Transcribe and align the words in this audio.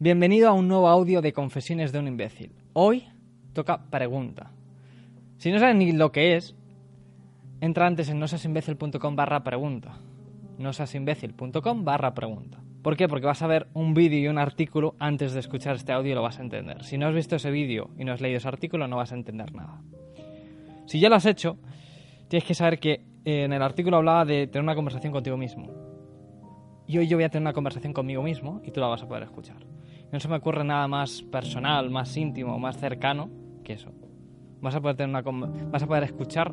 Bienvenido 0.00 0.48
a 0.48 0.52
un 0.52 0.66
nuevo 0.66 0.88
audio 0.88 1.22
de 1.22 1.32
Confesiones 1.32 1.92
de 1.92 2.00
un 2.00 2.08
imbécil. 2.08 2.50
Hoy 2.72 3.04
toca 3.52 3.88
pregunta. 3.90 4.50
Si 5.38 5.52
no 5.52 5.60
sabes 5.60 5.76
ni 5.76 5.92
lo 5.92 6.10
que 6.10 6.34
es, 6.34 6.56
entra 7.60 7.86
antes 7.86 8.08
en 8.08 8.18
nosasimbécil.com 8.18 9.14
barra 9.14 9.44
pregunta. 9.44 10.00
barra 11.84 12.12
pregunta. 12.12 12.58
¿Por 12.82 12.96
qué? 12.96 13.06
Porque 13.06 13.26
vas 13.26 13.42
a 13.42 13.46
ver 13.46 13.68
un 13.72 13.94
vídeo 13.94 14.18
y 14.18 14.26
un 14.26 14.38
artículo 14.38 14.96
antes 14.98 15.32
de 15.32 15.38
escuchar 15.38 15.76
este 15.76 15.92
audio 15.92 16.10
y 16.10 16.14
lo 16.16 16.22
vas 16.22 16.40
a 16.40 16.42
entender. 16.42 16.82
Si 16.82 16.98
no 16.98 17.06
has 17.06 17.14
visto 17.14 17.36
ese 17.36 17.52
vídeo 17.52 17.90
y 17.96 18.04
no 18.04 18.12
has 18.12 18.20
leído 18.20 18.38
ese 18.38 18.48
artículo, 18.48 18.88
no 18.88 18.96
vas 18.96 19.12
a 19.12 19.14
entender 19.14 19.54
nada. 19.54 19.80
Si 20.86 20.98
ya 20.98 21.08
lo 21.08 21.14
has 21.14 21.24
hecho, 21.24 21.56
tienes 22.26 22.44
que 22.44 22.54
saber 22.54 22.80
que 22.80 23.04
eh, 23.24 23.44
en 23.44 23.52
el 23.52 23.62
artículo 23.62 23.98
hablaba 23.98 24.24
de 24.24 24.48
tener 24.48 24.64
una 24.64 24.74
conversación 24.74 25.12
contigo 25.12 25.36
mismo. 25.36 25.70
Y 26.88 26.98
hoy 26.98 27.06
yo 27.06 27.16
voy 27.16 27.24
a 27.24 27.28
tener 27.28 27.42
una 27.42 27.52
conversación 27.52 27.92
conmigo 27.92 28.24
mismo 28.24 28.60
y 28.64 28.72
tú 28.72 28.80
la 28.80 28.88
vas 28.88 29.00
a 29.00 29.06
poder 29.06 29.22
escuchar. 29.22 29.73
No 30.14 30.20
se 30.20 30.28
me 30.28 30.36
ocurre 30.36 30.62
nada 30.62 30.86
más 30.86 31.22
personal, 31.22 31.90
más 31.90 32.16
íntimo, 32.16 32.56
más 32.56 32.76
cercano 32.76 33.30
que 33.64 33.72
eso. 33.72 33.90
Vas 34.60 34.76
a 34.76 34.80
poder, 34.80 34.94
tener 34.94 35.26
una, 35.26 35.48
vas 35.72 35.82
a 35.82 35.88
poder 35.88 36.04
escuchar 36.04 36.52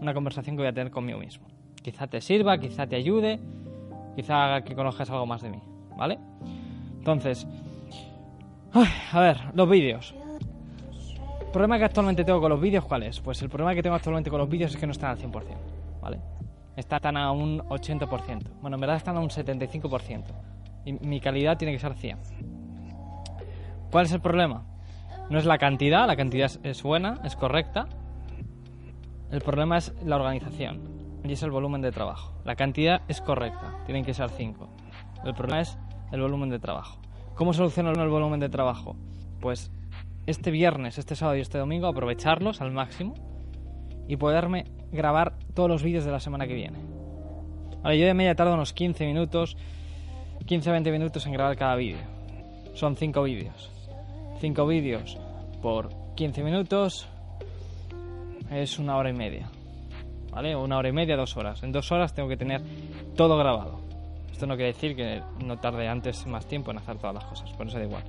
una 0.00 0.14
conversación 0.14 0.56
que 0.56 0.62
voy 0.62 0.68
a 0.68 0.72
tener 0.72 0.90
conmigo 0.90 1.18
mismo. 1.18 1.46
Quizá 1.82 2.06
te 2.06 2.22
sirva, 2.22 2.56
quizá 2.56 2.86
te 2.86 2.96
ayude, 2.96 3.38
quizá 4.16 4.46
haga 4.46 4.64
que 4.64 4.74
conozcas 4.74 5.10
algo 5.10 5.26
más 5.26 5.42
de 5.42 5.50
mí, 5.50 5.60
¿vale? 5.94 6.18
Entonces, 7.00 7.46
a 9.12 9.20
ver, 9.20 9.36
los 9.52 9.68
vídeos. 9.68 10.14
El 11.42 11.48
problema 11.52 11.76
que 11.76 11.84
actualmente 11.84 12.24
tengo 12.24 12.40
con 12.40 12.48
los 12.48 12.62
vídeos, 12.62 12.86
¿cuál 12.86 13.02
es? 13.02 13.20
Pues 13.20 13.42
el 13.42 13.50
problema 13.50 13.74
que 13.74 13.82
tengo 13.82 13.94
actualmente 13.94 14.30
con 14.30 14.38
los 14.38 14.48
vídeos 14.48 14.70
es 14.70 14.80
que 14.80 14.86
no 14.86 14.92
están 14.92 15.10
al 15.10 15.18
100%, 15.18 15.44
¿vale? 16.00 16.18
Están 16.76 17.18
a 17.18 17.30
un 17.30 17.58
80%. 17.58 18.42
Bueno, 18.62 18.76
en 18.76 18.80
verdad 18.80 18.96
están 18.96 19.18
a 19.18 19.20
un 19.20 19.28
75%. 19.28 20.24
Y 20.86 20.94
mi 20.94 21.20
calidad 21.20 21.58
tiene 21.58 21.74
que 21.74 21.78
ser 21.78 21.92
100. 21.92 22.61
¿Cuál 23.92 24.06
es 24.06 24.12
el 24.12 24.22
problema? 24.22 24.64
No 25.28 25.38
es 25.38 25.44
la 25.44 25.58
cantidad, 25.58 26.06
la 26.06 26.16
cantidad 26.16 26.50
es 26.62 26.82
buena, 26.82 27.20
es 27.24 27.36
correcta. 27.36 27.88
El 29.30 29.42
problema 29.42 29.76
es 29.76 29.92
la 30.02 30.16
organización 30.16 30.80
y 31.22 31.32
es 31.32 31.42
el 31.42 31.50
volumen 31.50 31.82
de 31.82 31.92
trabajo. 31.92 32.32
La 32.46 32.56
cantidad 32.56 33.02
es 33.08 33.20
correcta, 33.20 33.74
tienen 33.84 34.02
que 34.02 34.14
ser 34.14 34.30
5. 34.30 34.66
El 35.26 35.34
problema 35.34 35.60
es 35.60 35.78
el 36.10 36.22
volumen 36.22 36.48
de 36.48 36.58
trabajo. 36.58 37.02
¿Cómo 37.34 37.52
soluciono 37.52 37.90
el 37.90 38.08
volumen 38.08 38.40
de 38.40 38.48
trabajo? 38.48 38.96
Pues 39.40 39.70
este 40.24 40.50
viernes, 40.50 40.96
este 40.96 41.14
sábado 41.14 41.36
y 41.36 41.42
este 41.42 41.58
domingo 41.58 41.86
aprovecharlos 41.86 42.62
al 42.62 42.72
máximo 42.72 43.12
y 44.08 44.16
poderme 44.16 44.64
grabar 44.90 45.34
todos 45.52 45.68
los 45.68 45.82
vídeos 45.82 46.06
de 46.06 46.12
la 46.12 46.20
semana 46.20 46.46
que 46.46 46.54
viene. 46.54 46.78
Vale, 47.82 47.98
yo 47.98 48.06
de 48.06 48.14
media 48.14 48.34
tardo 48.34 48.54
unos 48.54 48.72
15 48.72 49.04
minutos, 49.04 49.58
15-20 50.46 50.90
minutos 50.92 51.26
en 51.26 51.34
grabar 51.34 51.56
cada 51.56 51.76
vídeo. 51.76 52.00
Son 52.72 52.96
5 52.96 53.22
vídeos. 53.24 53.72
5 54.42 54.66
vídeos 54.66 55.16
por 55.62 55.90
15 56.16 56.42
minutos 56.42 57.08
es 58.50 58.76
una 58.80 58.96
hora 58.96 59.08
y 59.08 59.12
media. 59.12 59.48
¿Vale? 60.32 60.56
Una 60.56 60.78
hora 60.78 60.88
y 60.88 60.92
media, 60.92 61.16
dos 61.16 61.36
horas. 61.36 61.62
En 61.62 61.70
dos 61.70 61.92
horas 61.92 62.12
tengo 62.12 62.28
que 62.28 62.36
tener 62.36 62.60
todo 63.14 63.38
grabado. 63.38 63.78
Esto 64.32 64.48
no 64.48 64.56
quiere 64.56 64.72
decir 64.72 64.96
que 64.96 65.22
no 65.44 65.58
tarde 65.58 65.86
antes 65.86 66.26
más 66.26 66.44
tiempo 66.48 66.72
en 66.72 66.78
hacer 66.78 66.96
todas 66.98 67.14
las 67.14 67.24
cosas, 67.24 67.52
por 67.52 67.68
eso 67.68 67.78
da 67.78 67.84
igual. 67.84 68.02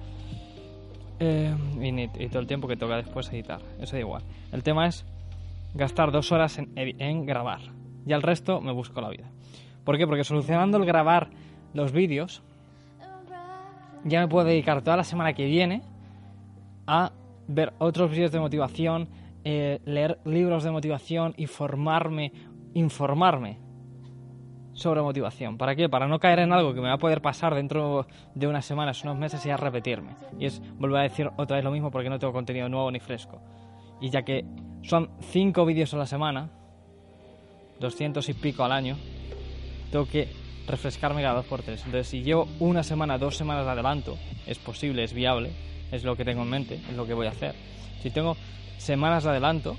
Eh, 1.19 1.53
y, 1.79 2.27
todo 2.29 2.39
el 2.39 2.47
tiempo 2.47 2.67
que 2.67 2.77
toca 2.77 2.95
después 2.95 3.31
editar, 3.31 3.61
eso 3.79 3.95
da 3.95 3.99
igual. 3.99 4.23
El 4.51 4.63
tema 4.63 4.87
es 4.87 5.05
gastar 5.75 6.11
dos 6.11 6.31
horas 6.31 6.57
en, 6.57 6.71
en 6.75 7.27
grabar. 7.27 7.59
Y 8.07 8.13
al 8.13 8.23
resto 8.23 8.59
me 8.59 8.71
busco 8.71 8.99
la 9.01 9.09
vida. 9.09 9.29
¿Por 9.83 9.99
qué? 9.99 10.07
Porque 10.07 10.23
solucionando 10.23 10.79
el 10.79 10.85
grabar 10.85 11.29
los 11.75 11.91
vídeos, 11.91 12.41
ya 14.03 14.19
me 14.21 14.27
puedo 14.27 14.47
dedicar 14.47 14.81
toda 14.81 14.97
la 14.97 15.03
semana 15.03 15.33
que 15.33 15.45
viene 15.45 15.92
a 16.87 17.11
ver 17.47 17.73
otros 17.79 18.11
vídeos 18.11 18.31
de 18.31 18.39
motivación, 18.39 19.09
eh, 19.43 19.79
leer 19.85 20.19
libros 20.25 20.63
de 20.63 20.71
motivación 20.71 21.33
y 21.37 21.47
formarme, 21.47 22.31
informarme 22.73 23.59
sobre 24.73 25.01
motivación. 25.01 25.57
¿Para 25.57 25.75
qué? 25.75 25.88
Para 25.88 26.07
no 26.07 26.19
caer 26.19 26.39
en 26.39 26.51
algo 26.51 26.73
que 26.73 26.81
me 26.81 26.88
va 26.88 26.95
a 26.95 26.97
poder 26.97 27.22
pasar 27.22 27.53
dentro 27.53 28.07
de 28.33 28.47
unas 28.47 28.66
semanas, 28.66 29.03
unos 29.03 29.17
meses 29.17 29.45
y 29.45 29.49
a 29.49 29.57
repetirme. 29.57 30.16
Y 30.39 30.45
es 30.45 30.61
volver 30.77 30.99
a 30.99 31.03
decir 31.03 31.29
otra 31.38 31.57
vez 31.57 31.63
lo 31.63 31.72
mismo 31.72 31.91
porque 31.91 32.09
no 32.09 32.19
tengo 32.19 32.33
contenido 32.33 32.67
nuevo 32.69 32.89
ni 32.91 32.99
fresco. 32.99 33.41
Y 34.01 34.09
ya 34.09 34.23
que 34.23 34.45
son 34.81 35.11
5 35.19 35.66
vídeos 35.66 35.93
a 35.93 35.97
la 35.97 36.05
semana, 36.05 36.49
200 37.79 38.27
y 38.29 38.33
pico 38.33 38.63
al 38.63 38.72
año, 38.72 38.97
tengo 39.91 40.05
que 40.07 40.27
refrescarme 40.67 41.22
cada 41.22 41.35
2 41.35 41.45
por 41.45 41.61
3 41.61 41.79
Entonces, 41.85 42.07
si 42.07 42.23
llevo 42.23 42.47
una 42.59 42.83
semana, 42.83 43.17
dos 43.17 43.38
semanas 43.38 43.66
de 43.66 43.72
adelanto, 43.72 44.17
es 44.47 44.57
posible, 44.57 45.03
es 45.03 45.13
viable, 45.13 45.51
es 45.93 46.03
lo 46.03 46.15
que 46.15 46.25
tengo 46.25 46.41
en 46.41 46.49
mente, 46.49 46.79
es 46.89 46.95
lo 46.95 47.05
que 47.05 47.13
voy 47.13 47.27
a 47.27 47.29
hacer. 47.29 47.53
Si 48.01 48.09
tengo 48.09 48.35
semanas 48.77 49.23
de 49.23 49.29
adelanto, 49.29 49.77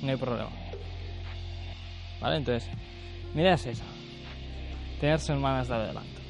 no 0.00 0.10
hay 0.10 0.16
problema. 0.16 0.50
¿Vale? 2.20 2.36
Entonces, 2.36 2.70
mi 3.34 3.42
idea 3.42 3.54
es 3.54 3.66
esa. 3.66 3.84
Tener 5.00 5.18
semanas 5.18 5.66
de 5.66 5.74
adelanto. 5.74 6.20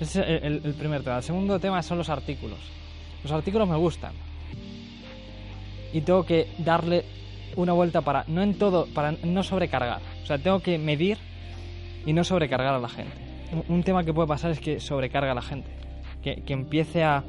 Ese 0.00 0.20
es 0.20 0.42
el, 0.44 0.74
primer 0.74 1.02
tema. 1.02 1.16
El 1.16 1.22
segundo 1.24 1.58
tema 1.58 1.82
son 1.82 1.98
los 1.98 2.08
artículos. 2.08 2.58
Los 3.24 3.32
artículos 3.32 3.68
me 3.68 3.76
gustan. 3.76 4.12
Y 5.92 6.00
tengo 6.00 6.24
que 6.24 6.48
darle 6.58 7.04
una 7.56 7.72
vuelta 7.72 8.00
para, 8.00 8.24
no 8.28 8.42
en 8.42 8.56
todo, 8.56 8.86
para 8.86 9.12
no 9.12 9.42
sobrecargar. 9.42 10.00
O 10.22 10.26
sea, 10.26 10.38
tengo 10.38 10.60
que 10.60 10.78
medir 10.78 11.18
y 12.06 12.12
no 12.12 12.22
sobrecargar 12.22 12.74
a 12.74 12.78
la 12.78 12.88
gente. 12.88 13.12
Un, 13.68 13.82
tema 13.82 14.04
que 14.04 14.12
puede 14.12 14.28
pasar 14.28 14.52
es 14.52 14.60
que 14.60 14.78
sobrecarga 14.78 15.32
a 15.32 15.34
la 15.34 15.42
gente. 15.42 15.70
Que, 16.22 16.42
que 16.42 16.52
empiece 16.52 17.04
a, 17.04 17.22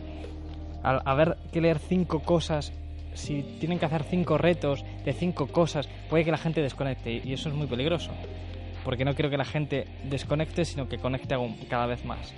a, 0.85 1.13
ver 1.15 1.37
que 1.51 1.61
leer 1.61 1.79
cinco 1.79 2.19
cosas, 2.19 2.71
si 3.13 3.41
tienen 3.59 3.79
que 3.79 3.85
hacer 3.85 4.03
cinco 4.03 4.37
retos 4.37 4.83
de 5.03 5.13
cinco 5.13 5.47
cosas, 5.47 5.87
puede 6.09 6.23
que 6.23 6.31
la 6.31 6.37
gente 6.37 6.61
desconecte 6.61 7.21
y 7.23 7.33
eso 7.33 7.49
es 7.49 7.55
muy 7.55 7.67
peligroso. 7.67 8.11
Porque 8.83 9.03
no 9.03 9.15
quiero 9.15 9.31
que 9.31 9.37
la 9.37 9.45
gente 9.45 9.87
desconecte, 10.03 10.63
sino 10.63 10.87
que 10.87 10.97
conecte 10.97 11.35
cada 11.67 11.87
vez 11.87 12.05
más. 12.05 12.33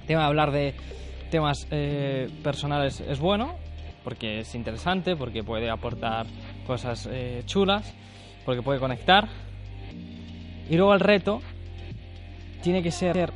El 0.00 0.06
tema 0.06 0.22
de 0.22 0.26
hablar 0.26 0.50
de 0.50 0.74
temas 1.30 1.66
eh, 1.70 2.30
personales 2.42 3.00
es 3.00 3.20
bueno, 3.20 3.56
porque 4.02 4.40
es 4.40 4.54
interesante, 4.54 5.14
porque 5.14 5.44
puede 5.44 5.68
aportar 5.68 6.26
cosas 6.66 7.06
eh, 7.10 7.42
chulas, 7.44 7.94
porque 8.46 8.62
puede 8.62 8.80
conectar. 8.80 9.28
Y 10.70 10.76
luego 10.76 10.94
el 10.94 11.00
reto 11.00 11.42
tiene 12.62 12.82
que 12.82 12.90
ser 12.90 13.32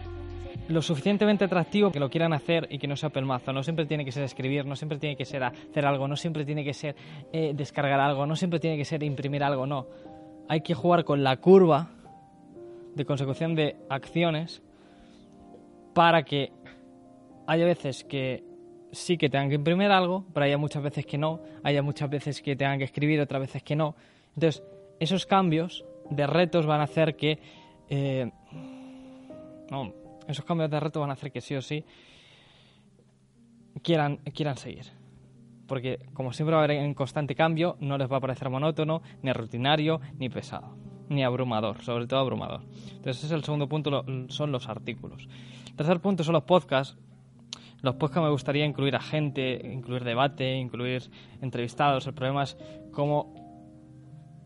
lo 0.68 0.82
suficientemente 0.82 1.44
atractivo 1.44 1.90
que 1.90 2.00
lo 2.00 2.10
quieran 2.10 2.32
hacer 2.32 2.66
y 2.70 2.78
que 2.78 2.86
no 2.86 2.96
sea 2.96 3.10
pelmazo. 3.10 3.52
No 3.52 3.62
siempre 3.62 3.86
tiene 3.86 4.04
que 4.04 4.12
ser 4.12 4.24
escribir, 4.24 4.66
no 4.66 4.76
siempre 4.76 4.98
tiene 4.98 5.16
que 5.16 5.24
ser 5.24 5.44
hacer 5.44 5.86
algo, 5.86 6.08
no 6.08 6.16
siempre 6.16 6.44
tiene 6.44 6.64
que 6.64 6.74
ser 6.74 6.96
eh, 7.32 7.52
descargar 7.54 8.00
algo, 8.00 8.26
no 8.26 8.36
siempre 8.36 8.58
tiene 8.58 8.76
que 8.76 8.84
ser 8.84 9.02
imprimir 9.02 9.42
algo, 9.42 9.66
no. 9.66 9.86
Hay 10.48 10.60
que 10.60 10.74
jugar 10.74 11.04
con 11.04 11.22
la 11.22 11.36
curva 11.38 11.90
de 12.94 13.04
consecución 13.04 13.54
de 13.54 13.76
acciones 13.88 14.62
para 15.94 16.24
que 16.24 16.52
haya 17.46 17.64
veces 17.64 18.04
que 18.04 18.44
sí 18.92 19.18
que 19.18 19.28
tengan 19.28 19.48
que 19.48 19.56
imprimir 19.56 19.90
algo, 19.90 20.24
pero 20.32 20.46
haya 20.46 20.58
muchas 20.58 20.82
veces 20.82 21.06
que 21.06 21.18
no, 21.18 21.40
haya 21.62 21.82
muchas 21.82 22.08
veces 22.10 22.42
que 22.42 22.56
tengan 22.56 22.78
que 22.78 22.84
escribir, 22.84 23.20
otras 23.20 23.40
veces 23.40 23.62
que 23.62 23.76
no. 23.76 23.94
Entonces, 24.34 24.62
esos 24.98 25.26
cambios 25.26 25.84
de 26.10 26.26
retos 26.26 26.66
van 26.66 26.80
a 26.80 26.84
hacer 26.84 27.16
que... 27.16 27.38
Eh, 27.88 28.30
no, 29.70 29.92
esos 30.28 30.44
cambios 30.44 30.70
de 30.70 30.80
reto 30.80 31.00
van 31.00 31.10
a 31.10 31.14
hacer 31.14 31.32
que 31.32 31.40
sí 31.40 31.54
o 31.54 31.62
sí 31.62 31.84
quieran, 33.82 34.18
quieran 34.34 34.56
seguir. 34.56 34.86
Porque 35.66 35.98
como 36.12 36.32
siempre 36.32 36.54
va 36.54 36.62
a 36.62 36.64
haber 36.64 36.78
en 36.78 36.94
constante 36.94 37.34
cambio, 37.34 37.76
no 37.80 37.98
les 37.98 38.10
va 38.10 38.18
a 38.18 38.20
parecer 38.20 38.50
monótono, 38.50 39.02
ni 39.22 39.32
rutinario, 39.32 40.00
ni 40.18 40.28
pesado, 40.28 40.76
ni 41.08 41.24
abrumador, 41.24 41.82
sobre 41.82 42.06
todo 42.06 42.20
abrumador. 42.20 42.62
Entonces 42.62 43.18
ese 43.18 43.26
es 43.26 43.32
el 43.32 43.44
segundo 43.44 43.68
punto, 43.68 44.04
son 44.28 44.52
los 44.52 44.68
artículos. 44.68 45.28
El 45.66 45.74
tercer 45.74 46.00
punto 46.00 46.22
son 46.22 46.34
los 46.34 46.44
podcasts. 46.44 46.96
Los 47.82 47.96
podcasts 47.96 48.24
me 48.24 48.30
gustaría 48.30 48.64
incluir 48.64 48.96
a 48.96 49.00
gente, 49.00 49.60
incluir 49.72 50.04
debate, 50.04 50.56
incluir 50.56 51.10
entrevistados. 51.42 52.06
El 52.06 52.14
problema 52.14 52.44
es 52.44 52.56
cómo 52.92 53.34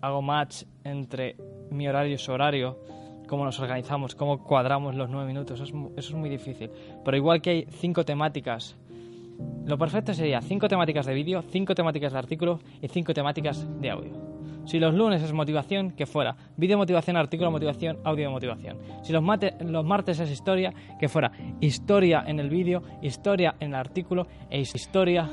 hago 0.00 0.23
match 0.23 0.65
entre 0.85 1.37
mi 1.71 1.87
horario 1.87 2.15
y 2.15 2.19
su 2.19 2.33
horario 2.33 2.79
cómo 3.31 3.44
nos 3.44 3.61
organizamos, 3.61 4.17
cómo 4.17 4.43
cuadramos 4.43 4.97
los 4.97 5.09
nueve 5.09 5.29
minutos, 5.29 5.61
eso 5.61 5.91
es, 5.97 6.12
muy 6.12 6.29
difícil. 6.29 6.69
Pero 7.05 7.17
igual 7.17 7.41
que 7.41 7.50
hay 7.50 7.67
cinco 7.71 8.05
temáticas, 8.05 8.77
lo 9.65 9.79
perfecto 9.79 10.12
sería 10.12 10.41
cinco 10.41 10.67
temáticas 10.67 11.06
de 11.06 11.15
vídeo, 11.15 11.41
cinco 11.43 11.77
temáticas 11.77 12.12
de 12.12 12.19
artículo 12.19 12.59
y 12.82 12.88
cinco 12.88 13.15
temáticas 13.15 13.65
de 13.81 13.88
audio. 13.88 14.11
Si 14.65 14.81
los 14.81 14.94
lunes 14.94 15.23
es 15.23 15.32
motivación, 15.32 15.93
que 15.93 16.06
fuera 16.06 16.35
vídeo 16.56 16.77
motivación, 16.77 17.17
artículo 17.17 17.53
motivación, 17.53 17.99
audio 18.03 18.32
motivación. 18.32 18.79
Si 19.03 19.12
los, 19.12 19.23
los 19.61 19.85
martes 19.85 20.19
es 20.19 20.29
historia, 20.29 20.75
que 20.99 21.09
fuera 21.09 21.31
historia 21.61 22.25
en 22.26 22.41
el 22.41 22.50
vídeo, 22.50 22.83
historia 23.00 23.55
en 23.61 23.69
el 23.69 23.76
artículo 23.76 24.26
e 24.50 24.61
historia 24.61 25.31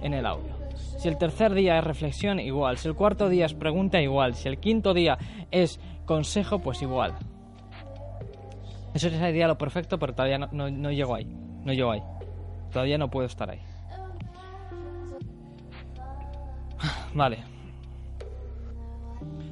en 0.00 0.14
el 0.14 0.24
audio. 0.24 0.62
Si 1.02 1.08
el 1.08 1.18
tercer 1.18 1.52
día 1.52 1.78
es 1.78 1.84
reflexión, 1.84 2.38
igual. 2.38 2.78
Si 2.78 2.86
el 2.88 2.94
cuarto 2.94 3.28
día 3.28 3.46
es 3.46 3.54
pregunta, 3.54 4.00
igual. 4.00 4.34
Si 4.34 4.48
el 4.48 4.58
quinto 4.58 4.94
día 4.94 5.18
es 5.50 5.80
consejo, 6.04 6.58
pues 6.58 6.82
igual. 6.82 7.14
Eso 8.94 9.08
sería 9.08 9.48
lo 9.48 9.56
perfecto, 9.56 9.98
pero 9.98 10.14
todavía 10.14 10.38
no, 10.38 10.90
llego 10.90 11.14
ahí. 11.14 11.24
No 11.24 11.72
llego 11.72 11.92
ahí. 11.92 12.02
Todavía 12.70 12.98
no 12.98 13.10
puedo 13.10 13.26
estar 13.26 13.50
ahí. 13.50 13.60
Vale. 17.14 17.38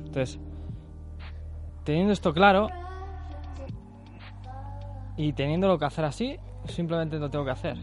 Entonces, 0.06 0.38
teniendo 1.84 2.12
esto 2.12 2.34
claro 2.34 2.68
y 5.16 5.32
teniendo 5.32 5.68
lo 5.68 5.78
que 5.78 5.84
hacer 5.84 6.04
así, 6.04 6.36
simplemente 6.66 7.18
lo 7.18 7.30
tengo 7.30 7.44
que 7.44 7.52
hacer. 7.52 7.76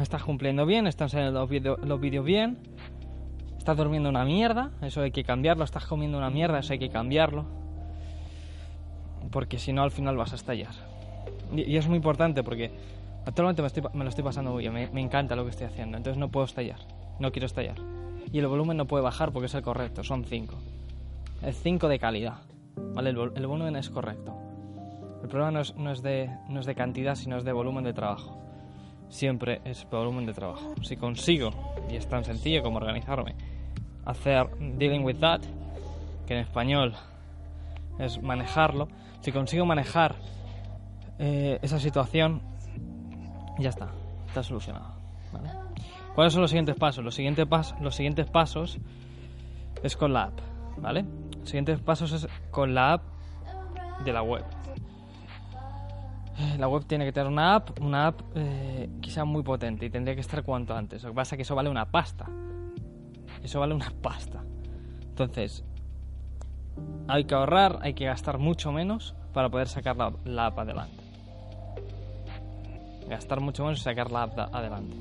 Estás 0.00 0.22
cumpliendo 0.22 0.64
bien, 0.66 0.86
están 0.86 1.08
saliendo 1.08 1.40
los 1.40 2.00
vídeos 2.00 2.24
bien, 2.24 2.58
estás 3.68 3.84
durmiendo 3.84 4.08
una 4.08 4.24
mierda, 4.24 4.70
eso 4.80 5.02
hay 5.02 5.10
que 5.10 5.24
cambiarlo, 5.24 5.62
estás 5.62 5.84
comiendo 5.84 6.16
una 6.16 6.30
mierda, 6.30 6.60
eso 6.60 6.72
hay 6.72 6.78
que 6.78 6.88
cambiarlo. 6.88 7.44
Porque 9.30 9.58
si 9.58 9.74
no, 9.74 9.82
al 9.82 9.90
final 9.90 10.16
vas 10.16 10.32
a 10.32 10.36
estallar. 10.36 10.72
Y, 11.54 11.76
es 11.76 11.86
muy 11.86 11.96
importante 11.96 12.42
porque 12.42 12.70
actualmente 13.26 13.62
me, 13.92 14.04
lo 14.04 14.08
estoy 14.08 14.24
pasando 14.24 14.52
muy 14.52 14.62
bien, 14.62 14.72
me, 14.72 15.00
encanta 15.02 15.36
lo 15.36 15.44
que 15.44 15.50
estoy 15.50 15.66
haciendo, 15.66 15.98
entonces 15.98 16.18
no 16.18 16.30
puedo 16.30 16.46
estallar, 16.46 16.78
no 17.18 17.30
quiero 17.30 17.44
estallar. 17.44 17.76
Y 18.32 18.38
el 18.38 18.46
volumen 18.46 18.78
no 18.78 18.86
puede 18.86 19.04
bajar 19.04 19.32
porque 19.32 19.46
es 19.46 19.54
el 19.54 19.60
correcto, 19.60 20.02
son 20.02 20.24
5. 20.24 20.54
Es 21.42 21.60
5 21.60 21.88
de 21.88 21.98
calidad, 21.98 22.38
¿vale? 22.94 23.10
El, 23.10 23.46
volumen 23.46 23.76
es 23.76 23.90
correcto. 23.90 24.34
El 25.22 25.28
problema 25.28 25.50
no 25.50 25.60
es, 25.60 25.76
no 25.76 25.92
es, 25.92 26.00
de, 26.00 26.30
no 26.48 26.60
es 26.60 26.64
de 26.64 26.74
cantidad, 26.74 27.16
sino 27.16 27.36
es 27.36 27.44
de 27.44 27.52
volumen 27.52 27.84
de 27.84 27.92
trabajo. 27.92 28.38
Siempre 29.10 29.60
es 29.66 29.86
volumen 29.90 30.24
de 30.24 30.32
trabajo. 30.32 30.74
Si 30.82 30.96
consigo, 30.96 31.50
y 31.90 31.96
es 31.96 32.08
tan 32.08 32.24
sencillo 32.24 32.62
como 32.62 32.78
organizarme, 32.78 33.34
hacer 34.08 34.48
dealing 34.78 35.04
with 35.04 35.16
that, 35.20 35.40
que 36.26 36.34
en 36.34 36.40
español 36.40 36.94
es 37.98 38.20
manejarlo, 38.22 38.88
si 39.20 39.32
consigo 39.32 39.66
manejar 39.66 40.16
eh, 41.18 41.58
esa 41.62 41.78
situación, 41.78 42.40
ya 43.58 43.68
está, 43.68 43.88
está 44.26 44.42
solucionado. 44.42 44.94
¿Cuáles 46.14 46.32
son 46.32 46.42
los 46.42 46.50
siguientes 46.50 46.74
pasos? 46.76 47.04
Los 47.04 47.14
siguientes, 47.14 47.46
los 47.80 47.94
siguientes 47.94 48.26
pasos 48.30 48.78
es 49.82 49.96
con 49.96 50.12
la 50.12 50.24
app, 50.24 50.40
¿vale? 50.78 51.04
Los 51.38 51.48
siguientes 51.48 51.78
pasos 51.80 52.12
es 52.12 52.28
con 52.50 52.74
la 52.74 52.94
app 52.94 53.02
de 54.04 54.12
la 54.12 54.22
web. 54.22 54.44
La 56.56 56.68
web 56.68 56.84
tiene 56.86 57.04
que 57.04 57.12
tener 57.12 57.30
una 57.30 57.56
app, 57.56 57.80
una 57.80 58.06
app 58.06 58.20
eh, 58.36 58.88
sea 59.08 59.24
muy 59.24 59.42
potente 59.42 59.86
y 59.86 59.90
tendría 59.90 60.14
que 60.14 60.20
estar 60.20 60.42
cuanto 60.44 60.74
antes. 60.74 61.02
Lo 61.02 61.10
que 61.10 61.16
pasa 61.16 61.34
es 61.34 61.38
que 61.38 61.42
eso 61.42 61.54
vale 61.54 61.68
una 61.68 61.86
pasta. 61.90 62.26
Eso 63.42 63.60
vale 63.60 63.74
una 63.74 63.92
pasta. 64.02 64.42
Entonces, 65.02 65.64
hay 67.06 67.24
que 67.24 67.34
ahorrar, 67.34 67.78
hay 67.82 67.94
que 67.94 68.04
gastar 68.04 68.38
mucho 68.38 68.72
menos 68.72 69.14
para 69.32 69.48
poder 69.48 69.68
sacar 69.68 69.96
la, 69.96 70.46
app 70.46 70.58
adelante. 70.58 71.02
Gastar 73.08 73.40
mucho 73.40 73.64
menos 73.64 73.80
y 73.80 73.82
sacar 73.82 74.10
la 74.10 74.24
app 74.24 74.38
adelante. 74.38 74.96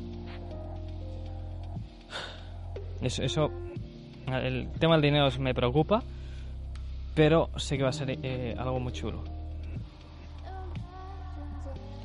Eso, 3.02 3.24
eso, 3.24 3.52
el 4.28 4.70
tema 4.80 4.96
del 4.96 5.02
dinero 5.04 5.30
me 5.40 5.54
preocupa, 5.54 6.02
pero 7.14 7.50
sé 7.58 7.78
que 7.78 7.84
va 7.84 7.90
a 7.90 7.94
ser 7.94 8.18
eh, 8.24 8.56
algo 8.58 8.80
muy 8.80 8.94
chulo. 8.94 9.24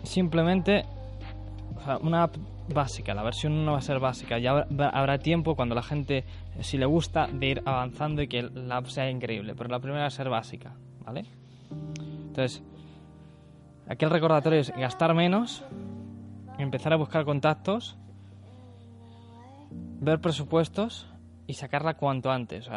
Simplemente, 0.03 0.85
una 2.01 2.25
app 2.25 2.37
básica, 2.73 3.15
la 3.15 3.23
versión 3.23 3.53
1 3.53 3.73
va 3.73 3.79
a 3.79 3.83
ser 3.83 3.99
básica. 3.99 4.39
Ya 4.39 4.67
habrá 4.93 5.19
tiempo 5.19 5.55
cuando 5.55 5.75
la 5.75 5.83
gente, 5.83 6.25
si 6.61 6.79
le 6.79 6.87
gusta, 6.87 7.27
de 7.27 7.47
ir 7.47 7.63
avanzando 7.65 8.23
y 8.23 8.29
que 8.29 8.43
la 8.43 8.79
app 8.79 8.87
sea 8.87 9.11
increíble. 9.11 9.55
Pero 9.55 9.69
la 9.71 9.81
primera 9.81 10.03
va 10.03 10.07
a 10.07 10.11
ser 10.11 10.29
básica, 10.29 10.75
¿vale? 11.05 11.25
Entonces, 12.29 12.63
aquí 13.89 14.05
el 14.05 14.11
recordatorio 14.11 14.61
es 14.61 14.73
gastar 14.77 15.15
menos, 15.15 15.65
empezar 16.59 16.93
a 16.93 16.97
buscar 16.97 17.25
contactos, 17.25 17.97
ver 20.01 20.21
presupuestos 20.21 21.07
y 21.47 21.55
sacarla 21.55 21.95
cuanto 21.95 22.31
antes. 22.31 22.69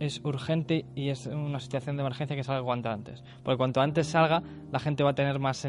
Es 0.00 0.20
urgente 0.24 0.84
y 0.94 1.10
es 1.10 1.26
una 1.26 1.60
situación 1.60 1.96
de 1.96 2.02
emergencia 2.02 2.36
que 2.36 2.44
salga 2.44 2.62
cuanto 2.62 2.90
antes. 2.90 3.22
Porque 3.42 3.56
cuanto 3.56 3.80
antes 3.80 4.06
salga, 4.08 4.42
la 4.70 4.80
gente 4.80 5.02
va 5.02 5.10
a 5.10 5.14
tener 5.14 5.38
más 5.38 5.66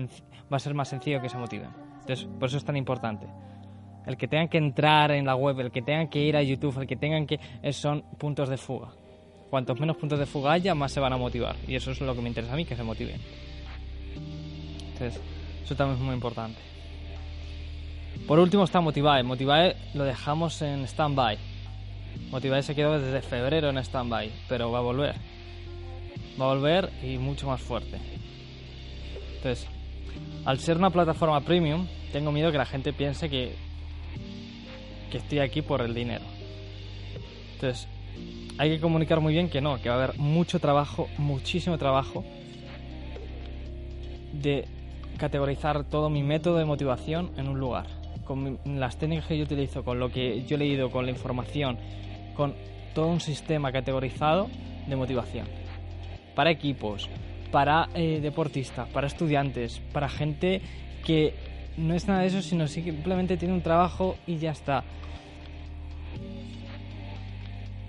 va 0.51 0.57
a 0.57 0.59
ser 0.59 0.73
más 0.73 0.87
sencillo 0.87 1.21
que 1.21 1.29
se 1.29 1.37
motiven. 1.37 1.86
Entonces, 2.07 2.25
por 2.39 2.47
eso 2.47 2.55
es 2.55 2.63
tan 2.63 2.77
importante. 2.77 3.27
El 4.05 4.15
que 4.15 4.29
tengan 4.29 4.47
que 4.47 4.57
entrar 4.57 5.11
en 5.11 5.25
la 5.25 5.35
web, 5.35 5.59
el 5.59 5.71
que 5.71 5.81
tengan 5.81 6.07
que 6.07 6.19
ir 6.23 6.37
a 6.37 6.41
YouTube, 6.41 6.79
el 6.79 6.87
que 6.87 6.95
tengan 6.95 7.27
que... 7.27 7.37
son 7.73 8.03
puntos 8.17 8.47
de 8.47 8.55
fuga. 8.55 8.93
Cuantos 9.49 9.77
menos 9.77 9.97
puntos 9.97 10.17
de 10.17 10.25
fuga 10.25 10.53
haya, 10.53 10.73
más 10.73 10.93
se 10.93 11.01
van 11.01 11.11
a 11.11 11.17
motivar. 11.17 11.57
Y 11.67 11.75
eso 11.75 11.91
es 11.91 11.99
lo 11.99 12.15
que 12.15 12.21
me 12.21 12.29
interesa 12.29 12.53
a 12.53 12.55
mí, 12.55 12.63
que 12.63 12.77
se 12.77 12.83
motiven. 12.83 13.19
Entonces, 14.93 15.21
eso 15.61 15.75
también 15.75 15.99
es 15.99 16.05
muy 16.05 16.15
importante. 16.15 16.59
Por 18.25 18.39
último 18.39 18.63
está 18.63 18.79
Motivae. 18.79 19.23
Motivae 19.23 19.75
lo 19.93 20.05
dejamos 20.05 20.61
en 20.61 20.85
stand-by. 20.87 21.37
Motivae 22.31 22.63
se 22.63 22.73
quedó 22.73 22.97
desde 22.97 23.21
febrero 23.21 23.69
en 23.69 23.77
stand-by, 23.79 24.31
pero 24.47 24.71
va 24.71 24.79
a 24.79 24.81
volver. 24.81 25.15
Va 26.39 26.45
a 26.45 26.53
volver 26.55 26.89
y 27.03 27.17
mucho 27.17 27.47
más 27.47 27.59
fuerte. 27.59 27.99
Entonces, 29.35 29.67
al 30.45 30.59
ser 30.59 30.77
una 30.77 30.89
plataforma 30.89 31.41
premium, 31.41 31.85
tengo 32.11 32.31
miedo 32.31 32.51
que 32.51 32.57
la 32.57 32.65
gente 32.65 32.93
piense 32.93 33.29
que, 33.29 33.55
que 35.11 35.17
estoy 35.17 35.39
aquí 35.39 35.61
por 35.61 35.81
el 35.81 35.93
dinero. 35.93 36.25
Entonces, 37.53 37.87
hay 38.57 38.69
que 38.69 38.79
comunicar 38.79 39.19
muy 39.19 39.33
bien 39.33 39.49
que 39.49 39.61
no, 39.61 39.81
que 39.81 39.89
va 39.89 39.95
a 39.95 40.03
haber 40.03 40.17
mucho 40.17 40.59
trabajo, 40.59 41.09
muchísimo 41.17 41.77
trabajo 41.77 42.23
de 44.33 44.65
categorizar 45.17 45.83
todo 45.83 46.09
mi 46.09 46.23
método 46.23 46.57
de 46.57 46.65
motivación 46.65 47.31
en 47.37 47.47
un 47.47 47.59
lugar. 47.59 47.87
Con 48.25 48.59
las 48.65 48.97
técnicas 48.97 49.27
que 49.27 49.37
yo 49.37 49.43
utilizo, 49.43 49.83
con 49.83 49.99
lo 49.99 50.09
que 50.09 50.43
yo 50.45 50.55
he 50.55 50.59
leído, 50.59 50.91
con 50.91 51.05
la 51.05 51.11
información, 51.11 51.77
con 52.35 52.55
todo 52.93 53.07
un 53.07 53.21
sistema 53.21 53.71
categorizado 53.71 54.49
de 54.87 54.95
motivación. 54.95 55.47
Para 56.35 56.51
equipos, 56.51 57.09
para 57.51 57.89
eh, 57.95 58.19
deportistas, 58.21 58.89
para 58.89 59.07
estudiantes, 59.07 59.81
para 59.93 60.09
gente 60.09 60.61
que 61.05 61.33
no 61.77 61.93
es 61.93 62.07
nada 62.07 62.21
de 62.21 62.27
eso, 62.27 62.41
sino 62.41 62.67
simplemente 62.67 63.37
tiene 63.37 63.53
un 63.53 63.61
trabajo 63.61 64.17
y 64.25 64.37
ya 64.37 64.51
está. 64.51 64.83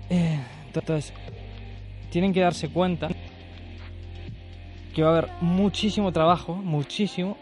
Eh, 0.09 0.39
entonces, 0.67 1.13
tienen 2.11 2.33
que 2.33 2.41
darse 2.41 2.69
cuenta 2.69 3.09
que 4.93 5.03
va 5.03 5.09
a 5.09 5.17
haber 5.17 5.29
muchísimo 5.41 6.11
trabajo, 6.11 6.55
muchísimo, 6.55 7.37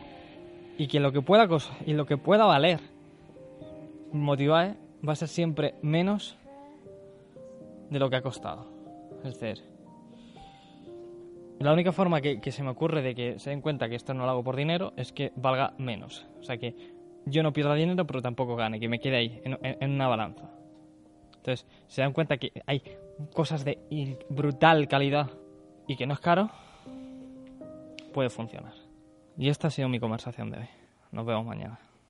y 0.77 0.87
que 0.87 0.99
lo 0.99 1.11
que 1.11 1.21
pueda 1.21 1.47
y 1.85 1.93
lo 1.93 2.05
que 2.05 2.17
pueda 2.17 2.45
valer 2.45 2.79
motivar 4.11 4.77
va 5.07 5.13
a 5.13 5.15
ser 5.15 5.27
siempre 5.27 5.75
menos 5.81 6.37
de 7.89 7.99
lo 7.99 8.09
que 8.09 8.17
ha 8.17 8.21
costado. 8.21 8.67
Es 9.23 9.39
decir, 9.39 9.63
la 11.59 11.73
única 11.73 11.91
forma 11.91 12.21
que, 12.21 12.51
se 12.51 12.63
me 12.63 12.69
ocurre 12.69 13.01
de 13.01 13.15
que 13.15 13.39
se 13.39 13.49
den 13.49 13.61
cuenta 13.61 13.89
que 13.89 13.95
esto 13.95 14.13
no 14.13 14.25
lo 14.25 14.31
hago 14.31 14.43
por 14.43 14.55
dinero 14.55 14.93
es 14.95 15.11
que 15.11 15.31
valga 15.35 15.73
menos. 15.77 16.27
O 16.39 16.43
sea 16.43 16.57
que 16.57 16.75
yo 17.25 17.43
no 17.43 17.53
pierda 17.53 17.73
dinero, 17.73 18.05
pero 18.05 18.21
tampoco 18.21 18.55
gane, 18.55 18.79
que 18.79 18.87
me 18.87 18.99
quede 18.99 19.17
ahí, 19.17 19.41
en, 19.43 19.91
una 19.91 20.07
balanza. 20.07 20.49
Entonces, 21.37 21.65
se 21.87 22.01
dan 22.01 22.13
cuenta 22.13 22.37
que 22.37 22.51
hay 22.65 22.83
cosas 23.33 23.65
de 23.65 23.79
brutal 24.29 24.87
calidad 24.87 25.31
y 25.87 25.95
que 25.95 26.05
no 26.05 26.13
es 26.13 26.19
caro, 26.19 26.49
puede 28.13 28.29
funcionar. 28.29 28.73
Y 29.37 29.49
esta 29.49 29.67
ha 29.67 29.71
sido 29.71 29.89
mi 29.89 29.99
conversación 29.99 30.51
de 30.51 30.59
hoy. 30.59 30.67
Nos 31.11 31.25
vemos 31.25 31.45
mañana. 31.45 31.79